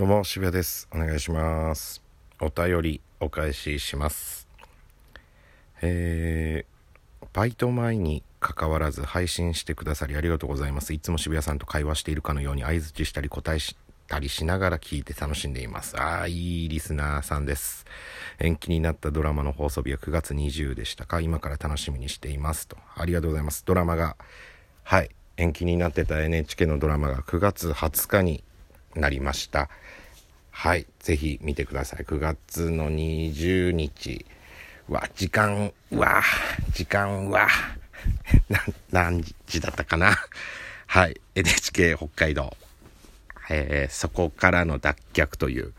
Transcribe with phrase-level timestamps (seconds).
[0.00, 0.88] どうも渋谷です。
[0.94, 2.02] お願いします。
[2.40, 4.48] お便りお返しします。
[5.82, 10.94] えー、バイト前に関わらず配信してくださりありがとうございます。
[10.94, 13.76] いつも渋谷さんと会話しているかのように相槌したり答えし
[14.08, 16.00] たりしながら聞いて楽しんでいます。
[16.00, 17.84] ああいいリスナーさんです。
[18.38, 21.20] 延期になったドラマの放送日は9月20でしたか。
[21.20, 22.68] 今から楽しみにしています。
[22.68, 22.78] と。
[22.96, 23.64] ありがとうございます。
[23.66, 24.16] ドラマが
[24.82, 25.10] はい。
[25.36, 28.42] 延期になってた NHK のドラマが9月20日に
[28.94, 29.68] なりました。
[30.50, 32.04] はいぜひ見てください。
[32.04, 34.26] 9月の20日。
[34.88, 36.20] わ時間は
[36.72, 37.46] 時間は
[38.90, 40.16] 何時だったかな？
[40.86, 42.56] はい NHK 北海道、
[43.48, 45.72] えー、そこからの脱却という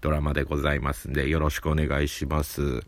[0.00, 2.82] ドラマでございますんでよろしくお願いします。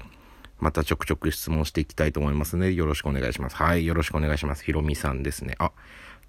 [0.58, 3.55] またちょくちょく質問していきたいと思いますのでよろしくお願いします。
[3.55, 4.64] はいよろしくお願いします。
[4.64, 5.55] ひろみさんですね。
[5.60, 5.70] あ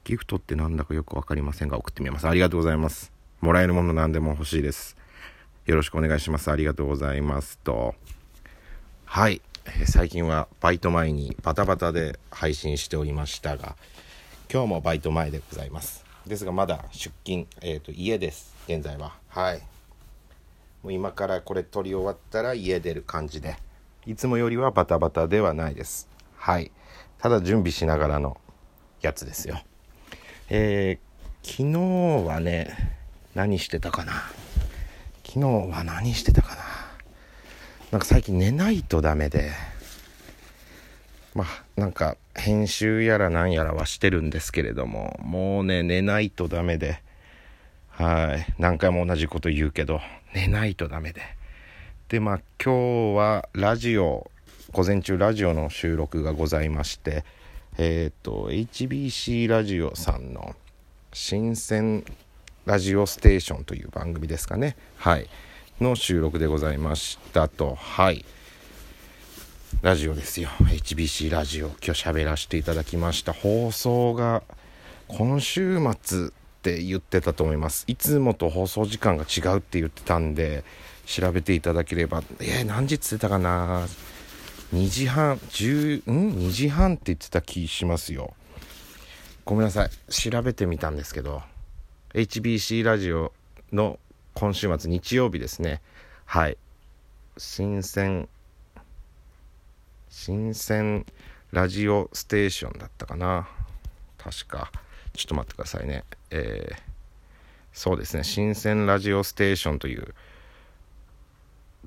[0.04, 2.28] ギフトってなんだかよくわかりませんが送ってみます。
[2.28, 3.19] ありがとうございます。
[3.42, 4.98] もらえるもの何でも欲しいです。
[5.66, 6.52] よろしくお願いします。
[6.52, 7.58] ありがとうございます。
[7.60, 7.96] と。
[9.06, 9.42] はい。
[9.86, 13.78] 最近はバイト前にバタバタで配信しておりましたが、
[14.52, 16.04] 今日もバイト前でございます。
[16.28, 18.54] ですがまだ出勤、えっ、ー、と、家です。
[18.68, 19.14] 現在は。
[19.30, 19.62] はい。
[20.84, 23.56] もう今からこれ撮り終わったら家出る感じで、
[24.06, 26.10] いつもよりはバタバタではないです。
[26.36, 26.72] はい。
[27.20, 28.38] ただ準備しながらの
[29.02, 29.62] やつですよ。
[30.50, 32.99] えー、昨日はね、
[33.36, 34.14] 何してたかな？
[35.26, 36.64] 昨日は何してたかな？
[37.92, 39.52] なんか最近寝ないとダメで。
[41.36, 41.48] まあ
[41.80, 47.02] なんか編集やらなんやらはしてるんですけれどももうね寝ないとダメで。
[47.90, 48.54] はい。
[48.58, 50.02] 何回も同じこと言うけど
[50.34, 51.22] 寝ないとダメで。
[52.08, 54.32] でまあ今日はラジオ
[54.72, 57.24] 午前中ラジオの収録がございまして
[57.78, 60.56] えっ、ー、と HBC ラジオさんの
[61.14, 62.04] 新鮮
[62.70, 64.78] ラジオステーションという番組ですかね。
[64.96, 65.28] はい。
[65.82, 67.74] の収録でございましたと。
[67.74, 68.24] はい。
[69.82, 70.50] ラジオですよ。
[70.50, 71.70] HBC ラジオ。
[71.84, 73.34] 今日喋らせていただきました。
[73.34, 74.44] 放送が
[75.08, 76.30] 今週末っ
[76.62, 77.86] て言ってたと思います。
[77.88, 80.64] いつもと放送時間が違うって言ってたんで、
[81.08, 82.22] 調べていただければ。
[82.40, 83.88] え、何時って言ってたかな
[84.76, 88.36] ？2時半、10、ん ?2 時半って言ってた気しますよ。
[89.44, 89.90] ごめんなさい。
[90.12, 91.42] 調べてみたんですけど。
[92.14, 93.34] HBC ラジオ
[93.72, 94.00] の
[94.34, 95.80] 今週末日曜日ですね。
[96.26, 96.58] はい。
[97.38, 98.28] 新鮮
[100.10, 101.06] 新鮮
[101.52, 103.48] ラジオステーションだったかな。
[104.18, 104.72] 確か。
[105.14, 106.04] ちょっと待ってくださいね。
[106.32, 106.78] えー、
[107.74, 108.24] そうですね。
[108.24, 110.16] 新鮮ラジオステーションという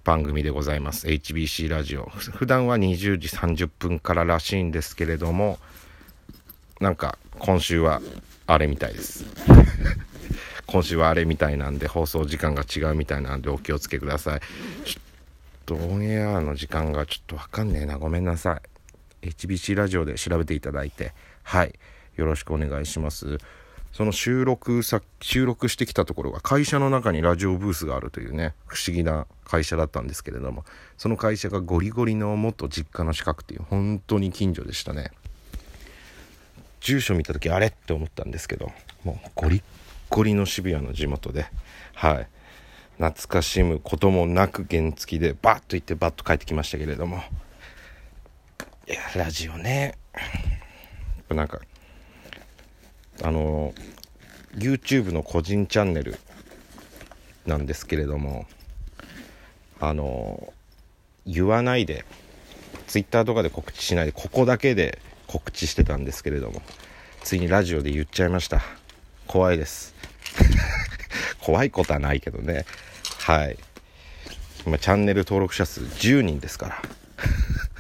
[0.05, 1.09] 番組でございます。
[1.09, 2.05] HBC ラジオ。
[2.05, 5.59] 普段は20時30分かららしいんですけれども
[6.81, 8.01] なんか今週は
[8.47, 9.25] あれみたいです。
[10.67, 14.41] 今週はあれみたいなんで放送時間が違うみたいなんでお気をつけください。
[14.85, 15.03] ちょっ
[15.67, 17.99] とオンエアの時間がちょっとわかんねえな。
[17.99, 18.61] ごめんなさ
[19.23, 19.29] い。
[19.29, 21.13] HBC ラジオで調べていただいて。
[21.43, 21.79] はい。
[22.17, 23.39] よろしくお願いします。
[23.93, 28.55] その収録さ収録してきたところが会社の中にラジオブースがあるというね。
[28.67, 30.65] 不思議な会社だったんですけれども。
[30.97, 35.13] その会社がゴリゴリの元実家の近くっていう本当に近所でしたね。
[36.83, 38.71] 住所見た時あれって思ったんですけど
[39.05, 39.63] もうゴリッ
[40.13, 41.47] ゴリの渋谷の地元で、
[41.95, 42.29] はい。
[42.99, 47.23] 懐かしむこともなく原付でバッと行ってバッと帰ってきましたけれども。
[48.87, 49.95] いや、ラジオね。
[51.31, 51.63] なんか、
[53.23, 53.73] あの、
[54.55, 56.19] YouTube の個人チャンネル
[57.47, 58.45] なんですけれども、
[59.81, 60.53] あの、
[61.25, 62.05] 言わないで、
[62.87, 64.99] Twitter とかで告知しないで、ここだけで
[65.33, 66.61] 告知してたんですけれども、
[67.25, 68.61] ついにラジオで言っちゃいました。
[69.27, 69.95] 怖いです。
[71.41, 72.67] 怖いことはないけどね。
[73.21, 73.57] はい。
[74.67, 76.83] 今、チャンネル登録者数10人ですから。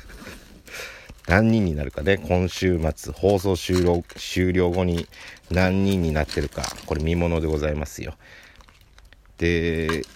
[1.29, 5.07] 何人になるかね、今週末、放送終了終了後に
[5.51, 8.15] 何人になってるか、これ見ものでございますよ。
[9.37, 10.07] で、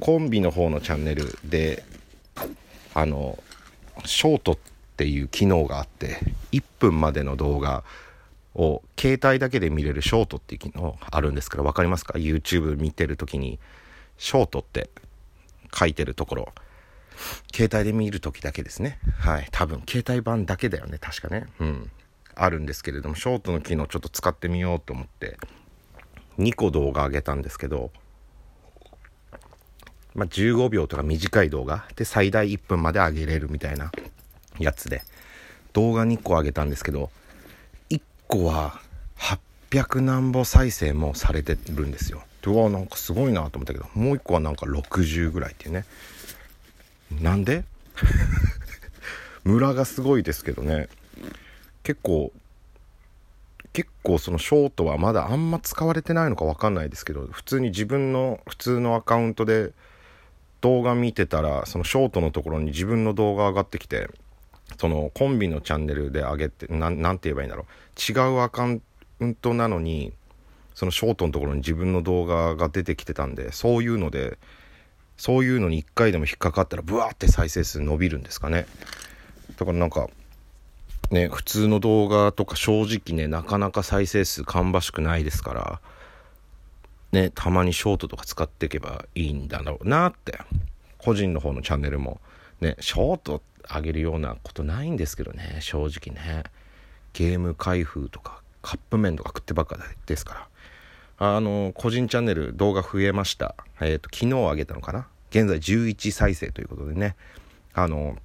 [0.00, 1.82] コンビの方のチャンネルで、
[2.92, 3.42] あの、
[4.04, 6.18] ショートってていう機能があって、
[6.52, 7.84] 1分までの動画
[8.54, 13.58] を携帯だけで見れるショートっていう機能あるんですから分かりますか ?YouTube 見てる時に
[14.18, 14.90] ショートって
[15.74, 16.48] 書いてるところ。
[17.54, 18.98] 携帯で見る時だけですね。
[19.18, 19.48] はい。
[19.52, 20.98] 多分携帯版だけだよね。
[20.98, 21.46] 確かね。
[21.60, 21.90] うん。
[22.36, 25.38] あるんですけれどもショートの機能ちょっと使ってみようと思って
[26.38, 27.90] 2個動画上げたんですけど
[30.14, 33.90] まあ、15秒とか短い動画で最大1分まで上げれるみたいな
[34.58, 35.02] やつで
[35.72, 37.10] 動画2個上げたんですけど
[37.90, 38.80] 1個は
[39.70, 42.22] 800何歩再生もされてるんですよ。
[42.42, 45.84] でうわなんかすごいなと思ったけどもう一個はなんか60ぐらいっていうね。
[47.20, 47.64] なんで？
[49.44, 50.88] 村がすごいですけどね。
[51.82, 52.32] 結構
[53.72, 59.72] 結構そのショートはまだあんま使われてないのか分かんないですけど普通に自分の普通のアカウントで
[60.60, 64.08] 動画見てたらそのショートのところに自分の動画上がってきて
[64.78, 68.12] そのコンビのチャンネルで上げてなんて言えばいいんだろう。
[68.12, 68.80] 違うアカウ
[69.24, 70.12] ントなのに
[70.74, 74.38] そのショートのところに自分の動画が出てきてたんでそういうので
[75.16, 78.66] そういうのに1回でも引っかかったらブワーって再生数伸びるんですかね。
[79.56, 80.08] だからなんか
[81.10, 85.80] ね普通の動画とか正直ねなかなか再生数芳しくないですから
[87.12, 90.38] ねたまにショートとか使っていけばいいんだろうなって。
[91.04, 92.18] 個人の方のチャンネルも
[92.60, 96.44] ねショートって上げるようなことないんですけどね正直ね。
[97.12, 100.48] ゲーム開封とかカップ麺とか食ってばっかですから。
[101.36, 103.54] あの個人チャンネル動画増えました。
[103.80, 105.06] えっ、ー、と昨日上げたのかな？
[105.30, 107.16] 現在11再生ということでね。
[107.72, 108.16] あの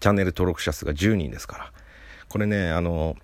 [0.00, 1.72] チャンネル登録者数が10人ですから。
[2.28, 3.16] これねあの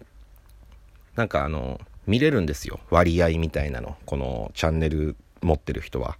[1.16, 2.78] なんかあの見れるんですよ。
[2.90, 3.96] 割合みたいなの。
[4.06, 6.16] このチャンネル持ってる人は。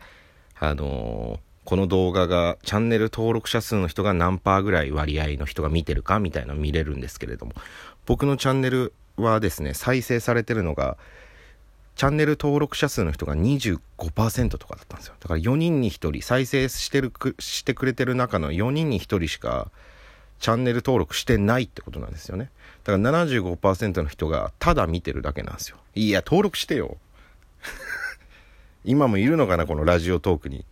[0.58, 1.38] あの
[1.68, 7.52] この動画がチャンネル登録者数の人が何パーぐらい割合の人が見てるかみたいなの見れるんですけれども
[8.06, 10.96] 僕のチャンネルはですね再生されてるのが
[11.94, 15.14] チャンネル登録者数の人が25%とかだったんですよ。
[15.20, 19.70] だから4人に1人再生してるくしてくれてる中の4人に1人しか
[20.38, 22.50] チャンネル登録してないってことなんですよね。
[22.84, 25.76] だから75%の人がただ見てるだけなんですよ。
[25.94, 26.96] いや登録してよ。
[28.86, 30.64] 今もいるのかなこのラジオトークに。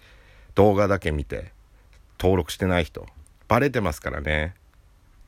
[0.57, 1.53] 動画だけ見て
[2.19, 3.07] 登録してない人。
[3.47, 4.57] バレてますからね。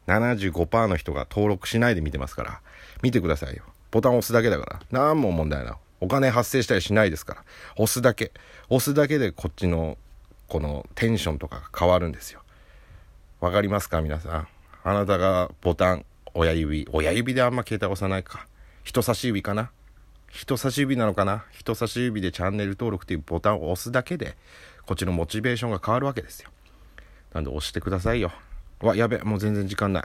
[0.09, 2.61] 75%の人が登録しないで見てますから。
[3.03, 3.63] 見てくださいよ。
[3.91, 4.81] ボタン押すだけだから。
[4.91, 5.75] 何も問題ない。
[6.01, 7.45] お金発生したりしないですから。
[7.75, 8.33] 押すだけ。
[8.71, 9.99] 押すだけでこっちの
[10.49, 12.41] このテンションとかが変わるんですよ。
[13.41, 14.01] わかりますか？
[14.01, 14.49] 皆さん。
[14.83, 16.89] あなたがボタン親指。
[16.91, 18.47] 親指であんま携帯押さないか。
[18.83, 19.71] 人差し指かな？
[20.31, 21.45] 人差し指なのかな？
[21.53, 24.37] 人差し指でチャンネル登録っていうボタンを押すだけで
[24.89, 26.49] こっちのモチベーションが変わるわけですよ。
[27.35, 28.33] なんで押してくださいよ。
[28.81, 30.03] わ、やべ、もう全然時間ない。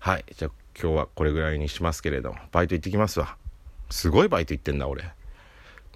[0.00, 0.24] はい。
[0.36, 3.36] じゃあ今日はこれぐらいにしますけれども、バイト行ってきますわ。
[3.88, 5.04] すごいバイト行ってんだ、俺。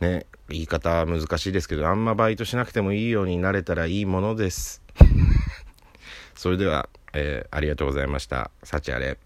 [0.00, 4.80] ね、言い方は難しいですけど、あんまバイトしなくてもいいようになれたらいいものです。
[6.36, 8.52] それでは、えー、ありがとうございました。
[8.62, 9.18] 幸あれ。